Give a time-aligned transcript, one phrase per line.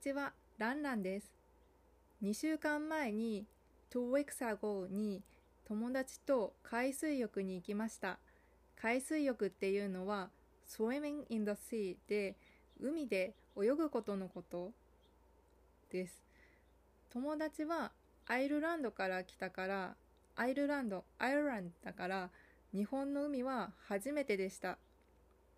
[0.00, 1.30] ちは、ランランです。
[2.22, 3.44] 2週間前に、
[3.92, 5.22] 2 weeks ago に
[5.66, 8.18] 友達と海水浴に行きました。
[8.80, 10.30] 海水浴っていうのは、
[10.66, 12.34] swimming in the sea で、
[12.80, 14.72] 海で泳ぐことのこと
[15.90, 16.22] です。
[17.10, 17.92] 友達は
[18.26, 19.96] アイルランドから来たから、
[20.34, 22.30] アイルランド、アイルランドだから、
[22.72, 24.78] 日本の海は初めてでした。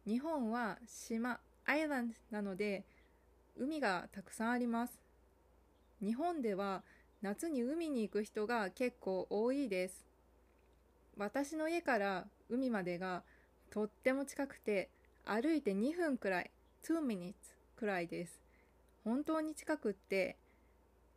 [0.05, 2.83] 日本は島、アイランドなので、
[3.59, 5.01] 海がたくさんあります。
[6.02, 6.83] 日本では
[7.20, 10.05] 夏に海に行く人が結構多いです。
[11.16, 13.23] 私の家から海までが
[13.70, 14.91] とっても近くて、
[15.25, 16.51] 歩いて2分くらい、
[16.84, 17.34] 2 minutes
[17.77, 18.41] くらいです。
[19.05, 20.37] 本当に近くって、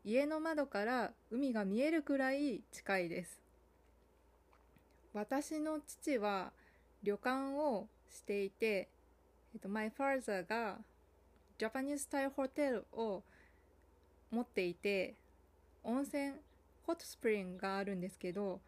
[0.03, 3.41] 家の窓から海が見えるくらい近いです。
[5.13, 6.51] 私の父は
[7.01, 8.89] 旅館をしていて、
[9.53, 10.77] えっと、my father が
[11.57, 13.23] Japanese style hotel を
[14.31, 15.15] 持っていて、
[15.83, 16.33] 温泉、
[16.85, 18.59] ホットスプリングがあるんですけど、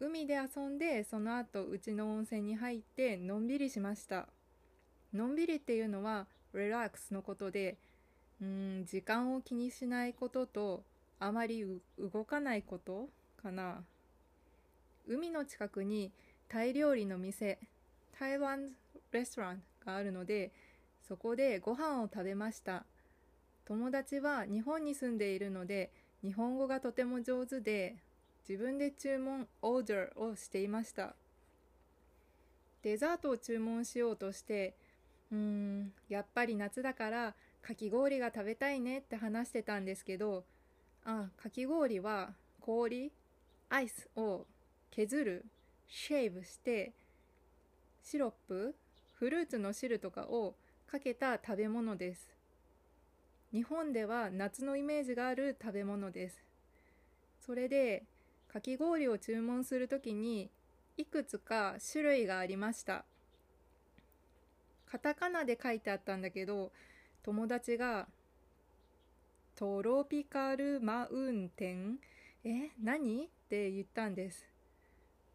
[0.00, 4.28] 海で遊んで、その後、うちの温泉に入って、のんびりしました。
[5.12, 7.76] のんびりっていうのは、リラックスのことで、
[8.40, 10.84] うん、時間を気にしないことと、
[11.20, 11.64] あまり
[11.98, 13.08] 動かないこと
[13.42, 13.84] かな。
[15.06, 16.10] 海の近くに
[16.48, 17.58] タイ料理の店、
[18.18, 18.70] 台湾
[19.12, 20.52] レストランがあるので、
[21.06, 22.84] そこでご飯を食べました。
[23.66, 25.90] 友達は日本に住んでいるので、
[26.22, 27.96] 日本語がとても上手で、
[28.48, 31.14] 自分で注文、オーダーをしていました。
[32.82, 34.74] デザートを注文しようとして、
[35.30, 40.44] うーん、やっぱり夏だからかき氷が食べたいねって話してたんですけど、
[41.04, 43.12] あ、かき氷は氷、
[43.70, 44.46] アイスを
[44.90, 45.44] 削る、
[45.86, 46.92] シェイブして、
[48.02, 48.74] シロップ、
[49.14, 50.54] フルーツの汁とかを
[50.86, 52.34] かけた食べ物です。
[53.52, 56.42] 日本では夏のイメージがある食べ物です。
[57.40, 58.04] それで、
[58.48, 60.50] かき氷を注文するときに、
[60.96, 63.04] いくつか種類がありました。
[64.86, 66.70] カタカナで書いてあったんだけど、
[67.24, 68.06] 友達が、
[69.56, 71.98] トロピカルマウンテン？
[72.44, 73.24] え、何？
[73.24, 74.48] って言ったんです。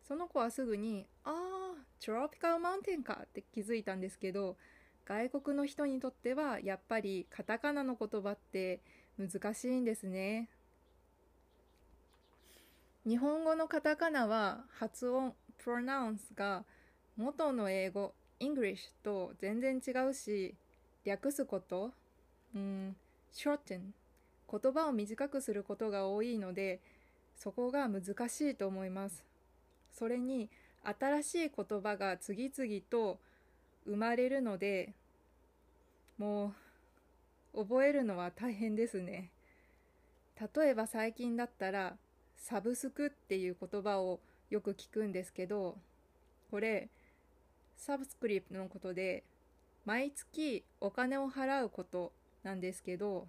[0.08, 4.58] その子はすぐに、あー、トロピカルマウンテンかって気づいたんですけど、
[5.10, 8.80] 外国の人にとってはやっぱりカタカナの言葉って
[9.18, 10.50] 難しいんですね。
[13.08, 16.64] 日本語のカタカナは発音、プロナウンスが
[17.18, 20.54] 元の英語、English と全然違うし、
[21.06, 21.92] 略すこと、
[22.54, 22.96] うん、
[23.34, 23.80] shorten、
[24.48, 26.82] 言葉を短くすることが多いので、
[27.36, 29.26] そこが難しいと思います。
[29.92, 30.52] それに、
[30.84, 33.20] 新しい言葉が次々と
[33.86, 34.94] 生まれるので、
[36.18, 36.54] も
[37.54, 39.32] う、覚えるのは大変ですね。
[40.56, 41.98] 例えば最近だったら、
[42.38, 44.20] サブスクっていう言葉を
[44.50, 45.78] よく聞くんですけど、
[46.50, 46.90] これ、
[47.78, 49.24] サブスクリプトのことで、
[49.86, 52.12] 毎月お金を払うこと
[52.44, 53.28] なんですけど、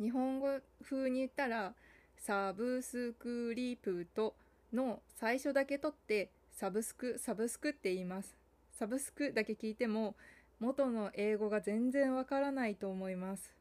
[0.00, 1.74] 日本語風に言ったら、
[2.18, 4.34] サブスクリプト
[4.72, 8.43] の最初だけ取って、サブスク、サブスクって言います。
[8.74, 10.16] サブスクだけ聞いても、
[10.60, 13.54] 元の英語が全然わからないと思います。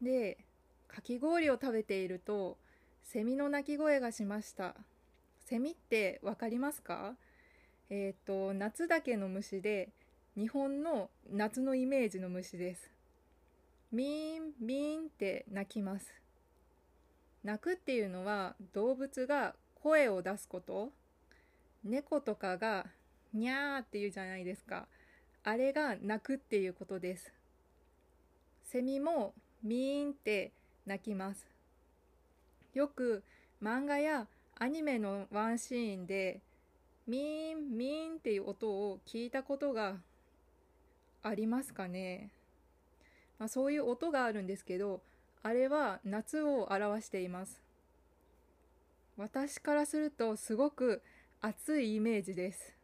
[0.00, 0.38] で、
[0.88, 2.58] かき氷を食べていると、
[3.02, 4.74] セミの鳴き声がしました。
[5.44, 7.16] セミってわかりますか？
[7.90, 9.90] えっ、と、夏だけの虫で、
[10.36, 12.90] 日本の夏のイメージの虫です。
[13.92, 16.12] ミーン、ミーンって鳴きます。
[17.42, 20.90] 鳴くっていうのは動物が声を出すこと。
[21.84, 22.86] 猫とかが
[23.36, 24.86] にゃーって言うじゃないですか。
[25.44, 27.32] あれが鳴くっていうことです。
[28.64, 29.32] セミも
[29.62, 30.52] ミーンって
[30.86, 31.46] 鳴きます。
[32.74, 33.22] よく
[33.62, 34.26] 漫画や
[34.58, 36.40] アニメのワンシーンで
[37.06, 39.96] ミーン、ミーンっていう音を聞いたことが
[41.22, 42.30] ありますかね。
[43.38, 45.00] まあ、そういう音があるんですけど、
[45.42, 47.62] あれは夏を表しています。
[49.16, 51.02] 私からするとすごく
[51.40, 52.75] 暑いイメージです。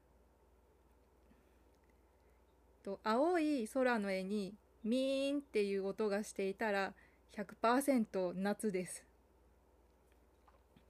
[2.82, 6.92] と青い空の絵にミーンっていう音がしていたら
[7.36, 9.04] 100%夏です。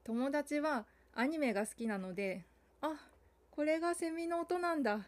[0.05, 0.85] 友達は
[1.15, 2.45] アニメが好きなので、
[2.81, 2.95] あ、
[3.51, 5.07] これがセミの音なんだ。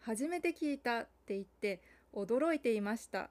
[0.00, 1.80] 初めて聞いたって言って
[2.12, 3.30] 驚いていました。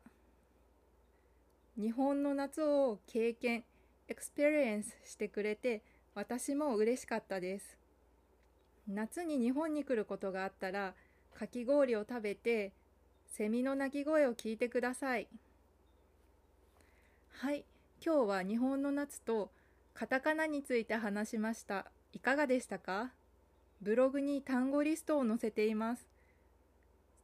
[1.80, 3.64] 日本の夏を経験、
[4.08, 5.82] experience してくれて
[6.16, 7.78] 私も嬉しかったです。
[8.88, 10.94] 夏に日本に来ることがあったら
[11.36, 12.72] かき氷を食べて
[13.30, 15.28] セミの鳴き声を聞いてください。
[17.30, 17.66] はい、
[18.04, 19.52] 今日は日本の夏と
[19.94, 21.86] カタカナについて話しました。
[22.14, 23.12] いかがでしたか？
[23.82, 26.08] ブログに単語リストを載せています。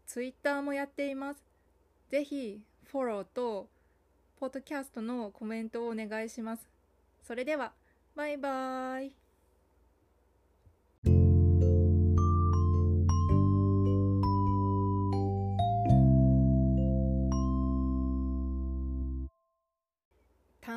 [0.05, 1.44] ツイッターもやっています。
[2.09, 2.61] ぜひ
[2.91, 3.67] フォローと
[4.39, 6.67] ポッドキャストのコメントをお願いします。
[7.25, 7.71] それでは、
[8.15, 9.15] バイバーイ。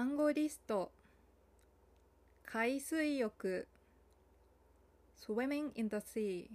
[0.06, 0.92] 単語リスト
[2.44, 3.66] 海水浴
[5.18, 6.48] swimming in the sea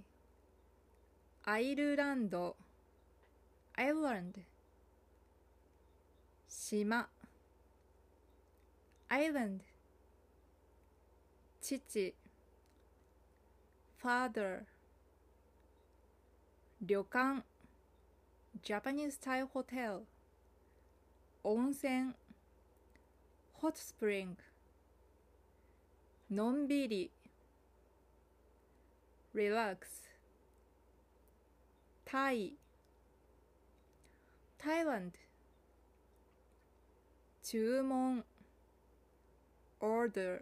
[1.43, 2.55] アイルランド
[3.75, 4.39] island
[6.47, 7.09] 島
[9.09, 9.59] island
[11.59, 12.13] 父
[14.01, 14.63] father
[16.81, 17.43] 旅館
[18.63, 20.03] Japanese style hotel
[21.43, 22.15] 温泉
[23.61, 24.35] hot spring
[26.31, 27.11] のんびり
[29.35, 29.77] relax
[32.03, 32.53] タイ
[34.57, 35.11] Thailand
[37.43, 38.25] 注文
[39.79, 40.41] order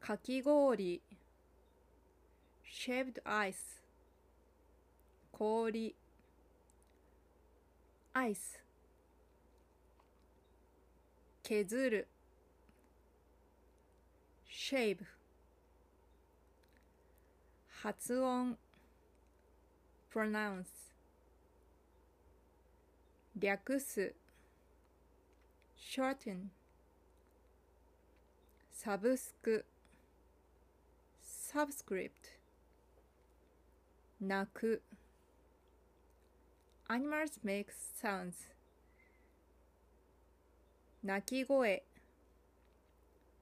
[0.00, 1.02] かき氷
[2.64, 3.82] shaved ice
[5.32, 5.96] 氷
[8.12, 8.69] アイス
[11.50, 12.06] 削る
[14.48, 14.98] shave
[17.82, 18.56] 発音
[20.14, 20.66] pronounce
[23.36, 24.14] 略す
[25.76, 26.50] shorten
[28.70, 29.64] サブスク
[31.20, 32.12] subscript
[34.20, 34.82] 泣く
[36.88, 37.66] animals make
[38.00, 38.59] sounds
[41.02, 41.82] 鳴き声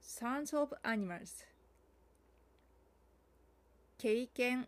[0.01, 1.45] sounds of animals
[3.97, 4.65] 経験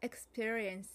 [0.00, 0.86] experience